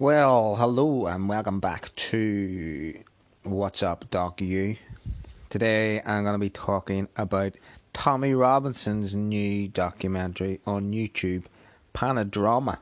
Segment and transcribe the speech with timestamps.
[0.00, 3.02] Well, hello and welcome back to
[3.42, 4.76] What's Up, Doc You.
[5.48, 7.56] Today I'm going to be talking about
[7.92, 11.46] Tommy Robinson's new documentary on YouTube,
[11.94, 12.78] Panodrama.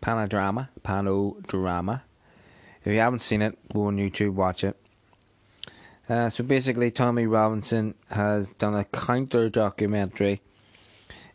[0.00, 2.00] Panodrama, Panodrama.
[2.80, 4.78] If you haven't seen it, go on YouTube, watch it.
[6.08, 10.40] Uh, so basically, Tommy Robinson has done a counter documentary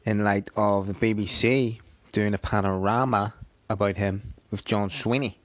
[0.06, 1.82] in light of the BBC
[2.14, 3.36] doing a panorama
[3.70, 5.40] about him with John Sweeney.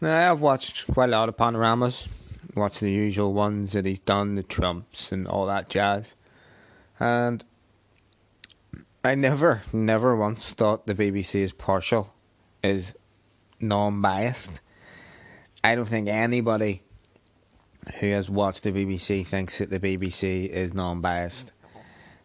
[0.00, 2.06] Now, I've watched quite a lot of panoramas,
[2.54, 6.14] watched the usual ones that he's done, the Trumps and all that jazz.
[7.00, 7.44] And
[9.04, 12.12] I never, never once thought the BBC is partial,
[12.62, 12.94] is
[13.60, 14.60] non biased.
[15.62, 16.82] I don't think anybody
[18.00, 21.52] who has watched the BBC thinks that the BBC is non biased.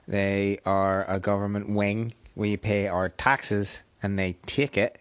[0.08, 2.14] They are a government wing.
[2.36, 5.00] We pay our taxes and they take it.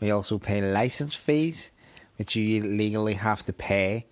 [0.00, 1.70] We also pay license fees,
[2.18, 4.06] which you legally have to pay.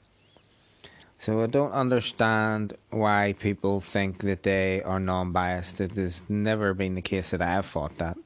[1.18, 5.80] So I don't understand why people think that they are non-biased.
[5.80, 8.16] It has never been the case that I have thought that.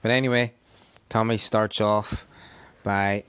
[0.00, 0.54] But anyway,
[1.08, 2.26] Tommy starts off
[2.82, 3.24] by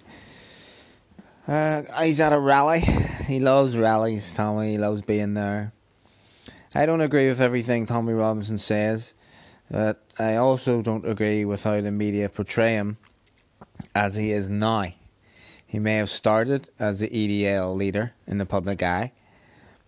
[1.48, 2.80] uh, he's at a rally.
[3.28, 4.72] He loves rallies, Tommy.
[4.72, 5.74] He loves being there.
[6.74, 9.14] I don't agree with everything Tommy Robinson says,
[9.70, 12.98] but I also don't agree with how the media portray him
[13.96, 14.88] as he is now.
[15.66, 19.12] He may have started as the EDL leader in the public eye,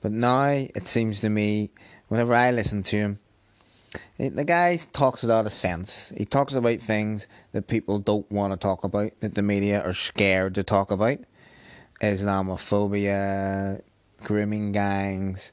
[0.01, 1.71] but now it seems to me,
[2.07, 3.19] whenever I listen to him,
[4.17, 6.11] the guy talks a lot of sense.
[6.17, 9.93] He talks about things that people don't want to talk about, that the media are
[9.93, 11.19] scared to talk about.
[12.01, 13.81] Islamophobia,
[14.23, 15.51] grooming gangs,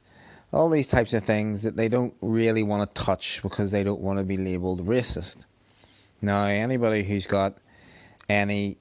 [0.53, 4.01] all these types of things that they don't really want to touch because they don't
[4.01, 5.47] want to be labelled racist.
[6.21, 7.59] Now, anybody who's got
[8.33, 8.79] any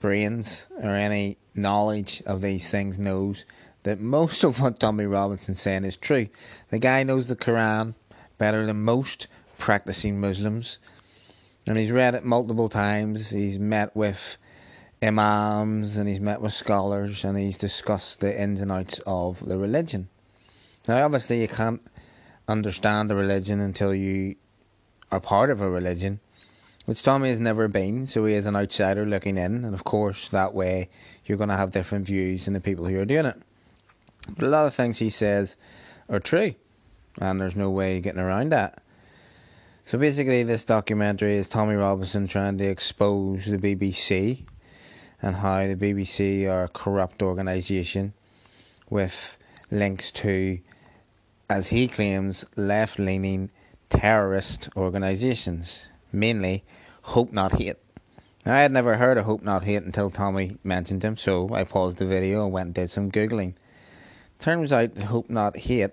[0.00, 3.44] brains or any knowledge of these things knows
[3.82, 6.28] that most of what Tommy Robinson's saying is true.
[6.70, 7.94] The guy knows the Quran
[8.38, 10.78] better than most practicing Muslims,
[11.66, 13.30] and he's read it multiple times.
[13.30, 14.38] He's met with
[15.02, 19.58] imams and he's met with scholars and he's discussed the ins and outs of the
[19.58, 20.08] religion.
[20.88, 21.82] Now, obviously, you can't
[22.48, 24.36] understand a religion until you
[25.10, 26.20] are part of a religion,
[26.84, 30.28] which Tommy has never been, so he is an outsider looking in, and of course,
[30.28, 30.88] that way
[31.24, 33.40] you're going to have different views than the people who are doing it.
[34.36, 35.56] But a lot of things he says
[36.08, 36.54] are true,
[37.20, 38.82] and there's no way getting around that.
[39.86, 44.46] So basically, this documentary is Tommy Robinson trying to expose the BBC
[45.20, 48.14] and how the BBC are a corrupt organisation
[48.88, 49.36] with
[49.70, 50.58] links to
[51.48, 53.50] as he claims, left leaning
[53.90, 56.64] terrorist organisations, mainly
[57.02, 57.76] Hope Not Hate.
[58.46, 61.98] I had never heard of Hope Not Hate until Tommy mentioned him, so I paused
[61.98, 63.54] the video and went and did some Googling.
[64.38, 65.92] Turns out Hope Not Hate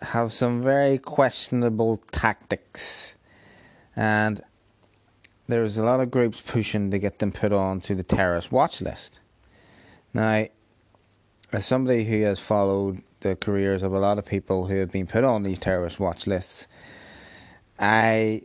[0.00, 3.14] have some very questionable tactics,
[3.96, 4.40] and
[5.46, 8.80] there's a lot of groups pushing to get them put on to the terrorist watch
[8.80, 9.20] list.
[10.14, 10.46] Now,
[11.52, 15.06] as somebody who has followed the careers of a lot of people who have been
[15.06, 16.68] put on these terrorist watch lists.
[17.78, 18.42] I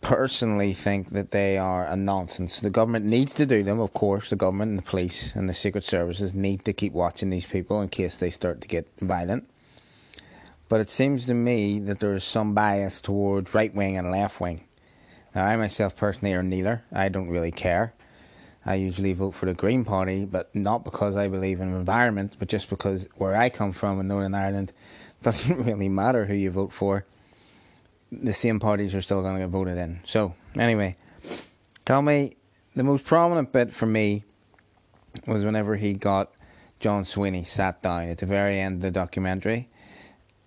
[0.00, 2.60] personally think that they are a nonsense.
[2.60, 4.30] The government needs to do them, of course.
[4.30, 7.80] The government and the police and the secret services need to keep watching these people
[7.80, 9.48] in case they start to get violent.
[10.68, 14.40] But it seems to me that there is some bias towards right wing and left
[14.40, 14.64] wing.
[15.34, 16.82] Now, I myself personally are neither.
[16.92, 17.92] I don't really care.
[18.64, 22.48] I usually vote for the Green Party, but not because I believe in environment, but
[22.48, 24.72] just because where I come from in Northern Ireland,
[25.22, 27.04] doesn't really matter who you vote for.
[28.22, 30.00] The same parties are still going to get voted in.
[30.04, 30.96] So, anyway,
[31.84, 32.36] tell me
[32.74, 34.24] the most prominent bit for me
[35.26, 36.32] was whenever he got
[36.80, 39.68] John Sweeney sat down at the very end of the documentary.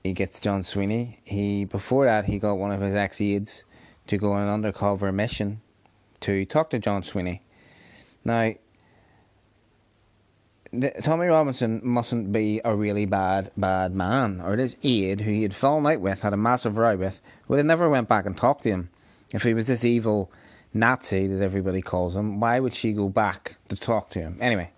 [0.04, 1.20] He gets John Sweeney.
[1.24, 3.64] He before that he got one of his ex aides
[4.08, 5.62] to go on an undercover mission
[6.22, 7.42] to talk to John Sweeney
[8.28, 8.54] now,
[10.72, 15.44] the, Tommy Robinson mustn't be a really bad, bad man, or this aide who he
[15.44, 18.38] had fallen out with, had a massive row with, would have never went back and
[18.38, 18.90] talked to him.
[19.34, 20.31] If he was this evil
[20.74, 24.38] Nazi that everybody calls him, why would she go back to talk to him?
[24.42, 24.72] Anyway,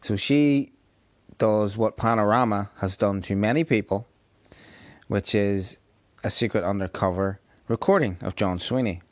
[0.00, 0.72] so she
[1.38, 4.06] does what Panorama has done to many people,
[5.08, 5.78] which is
[6.22, 9.02] a secret undercover recording of John Sweeney.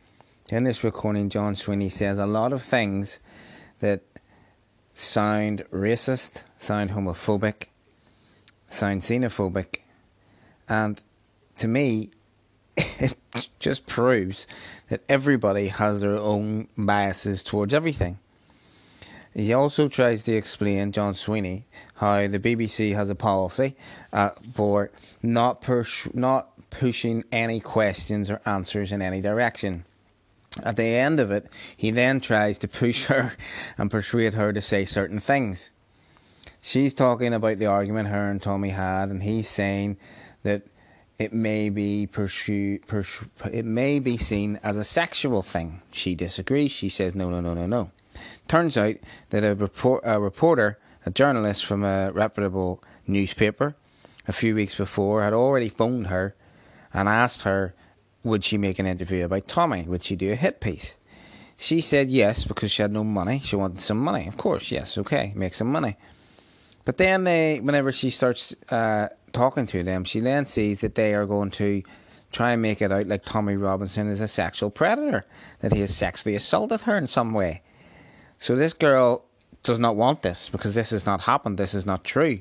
[0.51, 3.19] In this recording, John Sweeney says a lot of things
[3.81, 4.08] that
[4.99, 7.67] sound racist, sound homophobic,
[8.67, 9.79] sound xenophobic,
[10.69, 11.01] and
[11.57, 12.11] to me,
[12.77, 13.17] it
[13.59, 14.47] just proves
[14.89, 18.19] that everybody has their own biases towards everything.
[19.35, 21.67] He also tries to explain, John Sweeney,
[21.97, 23.77] how the BBC has a policy
[24.13, 24.91] uh, for
[25.23, 25.65] not,
[26.15, 29.85] not pushing any questions or answers in any direction.
[30.63, 31.47] At the end of it,
[31.77, 33.33] he then tries to push her
[33.77, 35.71] and persuade her to say certain things.
[36.61, 39.97] She's talking about the argument her and Tommy had, and he's saying
[40.43, 40.63] that
[41.19, 42.81] it may be pursue,
[43.53, 45.83] it may be seen as a sexual thing.
[45.93, 46.71] She disagrees.
[46.71, 47.91] She says no, no, no, no, no.
[48.47, 48.95] Turns out
[49.31, 53.77] that a, report, a reporter, a journalist from a reputable newspaper,
[54.27, 56.35] a few weeks before had already phoned her
[56.93, 57.75] and asked her
[58.25, 59.83] would she make an interview about Tommy?
[59.83, 60.95] Would she do a hit piece?
[61.57, 63.41] She said yes because she had no money.
[63.41, 64.29] She wanted some money.
[64.29, 65.97] Of course, yes, okay, make some money.
[66.85, 71.15] But then they, whenever she starts uh, talking to them, she then sees that they
[71.15, 71.83] are going to
[72.33, 75.25] try and make it out like Tommy Robinson is a sexual predator,
[75.61, 77.63] that he has sexually assaulted her in some way.
[78.39, 79.25] So this girl
[79.63, 81.59] does not want this because this has not happened.
[81.59, 82.41] This is not true.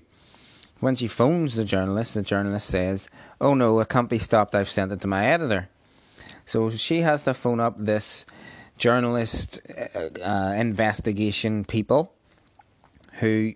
[0.79, 3.09] When she phones the journalist, the journalist says,
[3.41, 4.53] Oh no, it can't be stopped.
[4.53, 5.69] I've sent it to my editor.
[6.45, 8.25] So she has to phone up this
[8.77, 9.59] journalist
[9.95, 12.13] uh, uh, investigation people
[13.13, 13.53] who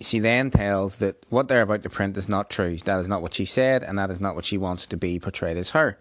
[0.00, 2.76] she then tells that what they're about to print is not true.
[2.78, 5.18] That is not what she said, and that is not what she wants to be
[5.20, 5.98] portrayed as her,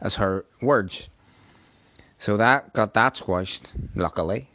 [0.00, 1.08] as her words.
[2.18, 4.50] So that got that squashed, luckily.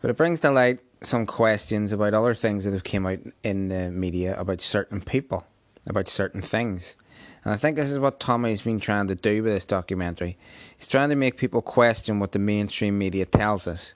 [0.00, 3.68] But it brings to light some questions about other things that have come out in
[3.68, 5.46] the media about certain people,
[5.86, 6.96] about certain things.
[7.44, 10.38] And I think this is what Tommy's been trying to do with this documentary.
[10.76, 13.94] He's trying to make people question what the mainstream media tells us.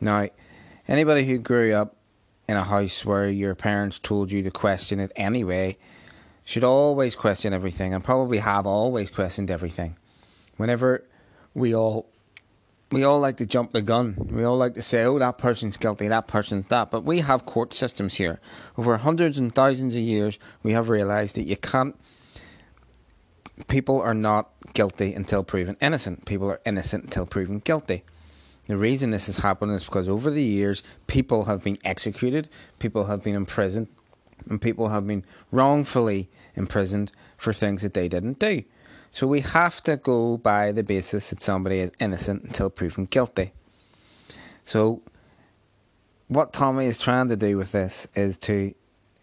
[0.00, 0.28] Now,
[0.88, 1.96] anybody who grew up
[2.48, 5.78] in a house where your parents told you to question it anyway
[6.44, 9.96] should always question everything and probably have always questioned everything.
[10.56, 11.04] Whenever
[11.54, 12.10] we all
[12.92, 14.16] we all like to jump the gun.
[14.30, 16.90] We all like to say, oh, that person's guilty, that person's that.
[16.90, 18.40] But we have court systems here.
[18.76, 21.94] Over hundreds and thousands of years, we have realised that you can't.
[23.68, 26.24] People are not guilty until proven innocent.
[26.24, 28.02] People are innocent until proven guilty.
[28.66, 32.48] The reason this has happened is because over the years, people have been executed,
[32.78, 33.88] people have been imprisoned,
[34.48, 38.62] and people have been wrongfully imprisoned for things that they didn't do.
[39.12, 43.52] So we have to go by the basis that somebody is innocent until proven guilty.
[44.64, 45.02] So,
[46.28, 48.72] what Tommy is trying to do with this is to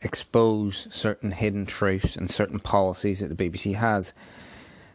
[0.02, 4.14] expose certain hidden truths and certain policies that the BBC has.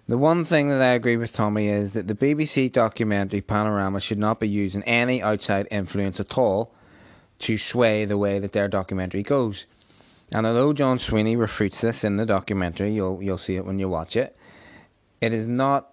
[0.09, 4.19] The one thing that I agree with Tommy is that the BBC documentary Panorama should
[4.19, 6.75] not be using any outside influence at all
[7.39, 9.67] to sway the way that their documentary goes.
[10.33, 13.89] And although John Sweeney refutes this in the documentary, you'll you'll see it when you
[13.89, 14.37] watch it.
[15.23, 15.89] It is not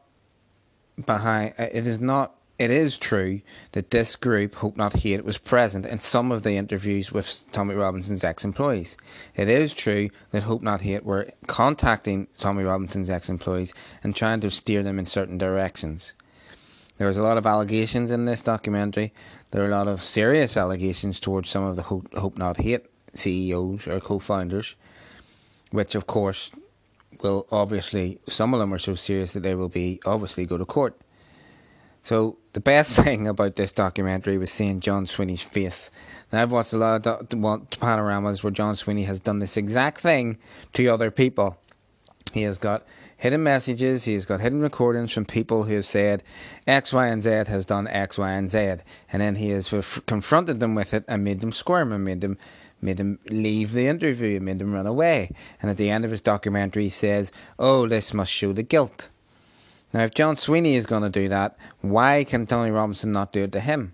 [1.06, 1.54] behind.
[1.58, 3.40] Uh, it is not it is true
[3.72, 7.76] that this group, Hope Not Hate, was present in some of the interviews with Tommy
[7.76, 8.98] Robinson's ex employees.
[9.36, 13.74] It is true that Hope Not Hate were contacting Tommy Robinson's ex employees
[14.04, 16.14] and trying to steer them in certain directions.
[16.98, 19.14] There was a lot of allegations in this documentary.
[19.52, 22.88] There are a lot of serious allegations towards some of the Hope, Hope Not Hate
[23.14, 24.76] CEOs or co founders,
[25.72, 26.50] which, of course,
[27.22, 30.66] will obviously, some of them are so serious that they will be obviously go to
[30.66, 31.00] court.
[32.04, 35.90] So the best thing about this documentary was seeing John Sweeney's face.
[36.32, 40.02] Now I've watched a lot of do- panoramas where John Sweeney has done this exact
[40.02, 40.38] thing
[40.74, 41.58] to other people.
[42.34, 42.86] He has got
[43.18, 46.24] hidden messages, he has got hidden recordings from people who have said
[46.66, 48.78] X, Y, and Z has done X, Y, and Z,
[49.12, 52.22] and then he has f- confronted them with it and made them squirm and made
[52.22, 52.38] them
[52.82, 55.32] made him leave the interview made him run away.
[55.62, 59.10] And at the end of his documentary, he says, "Oh, this must show the guilt."
[59.94, 63.44] Now, if John Sweeney is going to do that, why can Tony Robinson not do
[63.44, 63.94] it to him?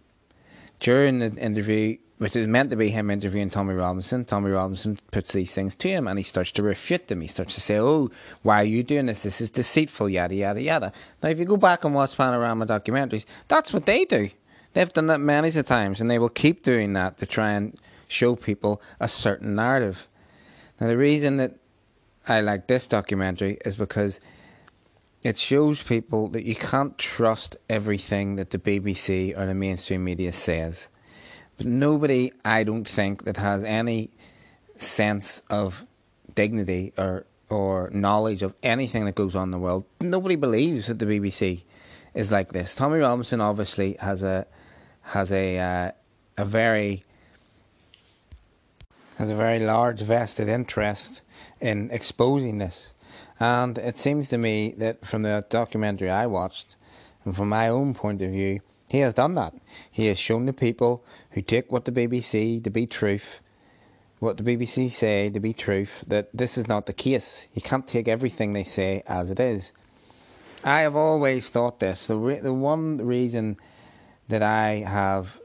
[0.80, 5.34] During the interview, which is meant to be him interviewing Tommy Robinson, Tommy Robinson puts
[5.34, 7.22] these things to him and he starts to refute them.
[7.22, 8.10] He starts to say, Oh,
[8.42, 9.24] why are you doing this?
[9.24, 10.92] This is deceitful, yada, yada, yada.
[11.24, 14.30] Now, if you go back and watch Panorama documentaries, that's what they do.
[14.74, 17.78] They've done that many times and they will keep doing that to try and
[18.08, 20.08] show people a certain narrative.
[20.80, 21.56] Now, the reason that
[22.28, 24.20] I like this documentary is because
[25.24, 30.32] it shows people that you can't trust everything that the BBC or the mainstream media
[30.32, 30.88] says.
[31.58, 34.12] But nobody, I don't think, that has any
[34.76, 35.86] sense of
[36.34, 41.00] dignity or or knowledge of anything that goes on in the world, nobody believes that
[41.00, 41.64] the BBC
[42.14, 42.74] is like this.
[42.74, 44.48] Tommy Robinson obviously has a
[45.02, 45.92] has a uh,
[46.38, 47.04] a very
[49.18, 51.22] has a very large vested interest
[51.62, 52.94] in exposing this
[53.40, 56.76] And it seems to me that from the documentary I watched,
[57.26, 59.54] and from my own point of view, he has done that.
[59.92, 63.42] He has shown the people who take what the BBC to be truth,
[64.20, 67.48] what the BBC say to be truth, that this is not the case.
[67.54, 69.72] You can't take everything they say as it is.
[70.64, 72.08] I have always thought this.
[72.08, 73.58] The, re- the one reason
[74.30, 75.40] that I have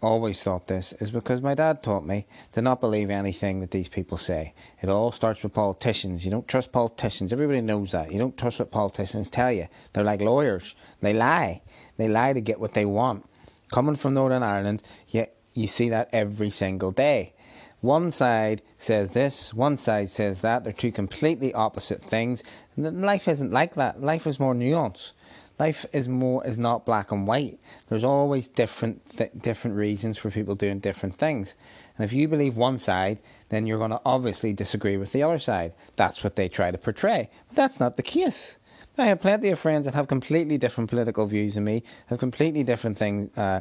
[0.00, 3.88] always thought this is because my dad taught me to not believe anything that these
[3.88, 4.54] people say.
[4.80, 6.24] It all starts with politicians.
[6.24, 7.32] You don't trust politicians.
[7.32, 8.12] Everybody knows that.
[8.12, 9.68] You don't trust what politicians tell you.
[9.92, 10.74] They're like lawyers.
[11.00, 11.62] They lie.
[11.96, 13.28] They lie to get what they want.
[13.72, 17.34] Coming from Northern Ireland, you, you see that every single day.
[17.80, 20.64] One side says this, one side says that.
[20.64, 22.42] They're two completely opposite things.
[22.76, 24.02] Life isn't like that.
[24.02, 25.12] Life is more nuanced.
[25.58, 27.58] Life is more is not black and white.
[27.88, 31.54] There's always different th- different reasons for people doing different things.
[31.96, 35.38] And if you believe one side, then you're going to obviously disagree with the other
[35.38, 35.72] side.
[35.96, 37.28] That's what they try to portray.
[37.48, 38.56] But that's not the case.
[38.96, 42.64] I have plenty of friends that have completely different political views than me, have completely
[42.64, 43.60] different things, uh,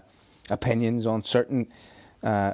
[0.50, 1.68] opinions on certain
[2.24, 2.54] uh,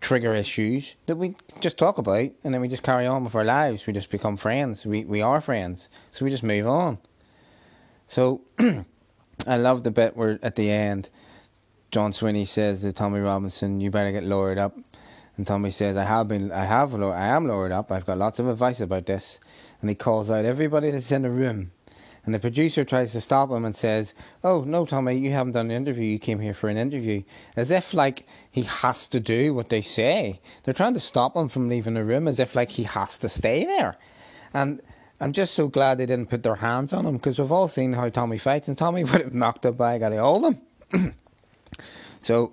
[0.00, 3.44] trigger issues that we just talk about, and then we just carry on with our
[3.44, 3.86] lives.
[3.86, 4.86] We just become friends.
[4.86, 6.98] We we are friends, so we just move on.
[8.10, 8.42] So
[9.46, 11.08] I love the bit where at the end,
[11.92, 14.76] John Sweeney says to Tommy Robinson, "You better get lowered up."
[15.36, 17.90] And Tommy says, "I have been, I have, I am lowered up.
[17.90, 19.38] I've got lots of advice about this."
[19.80, 21.70] And he calls out everybody that's in the room
[22.24, 24.12] and the producer tries to stop him and says,
[24.44, 26.04] Oh, no, Tommy, you haven't done an interview.
[26.04, 27.22] You came here for an interview.
[27.56, 30.40] As if, like, he has to do what they say.
[30.62, 33.28] They're trying to stop him from leaving the room as if, like, he has to
[33.28, 33.96] stay there.
[34.52, 34.82] And
[35.20, 37.92] I'm just so glad they didn't put their hands on him because we've all seen
[37.92, 40.54] how Tommy fights, and Tommy would have knocked up by a guy hold
[40.92, 41.14] him.
[42.22, 42.52] so,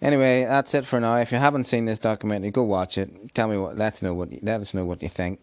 [0.00, 1.16] anyway, that's it for now.
[1.16, 3.34] If you haven't seen this documentary, go watch it.
[3.34, 3.76] Tell me what.
[3.76, 4.30] Let us know what.
[4.42, 5.40] Let us know what you think.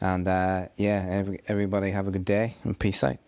[0.00, 3.18] And uh, yeah, every, everybody have a good day and peace out.